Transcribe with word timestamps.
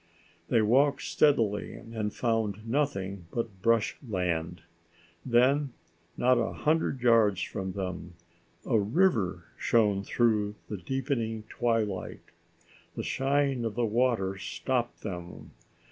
They 0.47 0.63
walked 0.63 1.03
steadily 1.03 1.75
and 1.75 2.11
found 2.11 2.67
nothing 2.67 3.27
but 3.29 3.61
brush 3.61 3.97
land. 4.01 4.63
Then, 5.23 5.73
not 6.17 6.39
a 6.39 6.53
hundred 6.53 7.01
yards 7.03 7.43
from 7.43 7.73
them, 7.73 8.15
a 8.65 8.79
river 8.79 9.43
shone 9.59 10.01
through 10.03 10.55
the 10.69 10.77
deepening 10.77 11.43
twilight. 11.49 12.23
The 12.95 13.03
shine 13.03 13.63
of 13.63 13.75
the 13.75 13.85
water 13.85 14.39
stopped 14.39 15.03
them. 15.03 15.51